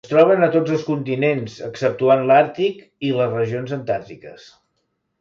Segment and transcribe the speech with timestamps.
[0.05, 4.53] Es troben a tots els continents, exceptuant l'Àrtic i les regions Antàrtiques.